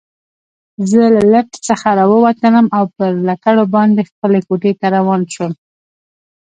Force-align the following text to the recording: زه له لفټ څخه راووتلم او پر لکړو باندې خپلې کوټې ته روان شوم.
زه 0.89 1.01
له 1.15 1.21
لفټ 1.33 1.53
څخه 1.67 1.87
راووتلم 1.99 2.65
او 2.77 2.83
پر 2.95 3.09
لکړو 3.29 3.63
باندې 3.75 4.07
خپلې 4.09 4.39
کوټې 4.47 4.71
ته 4.79 4.87
روان 4.95 5.21
شوم. 5.33 5.53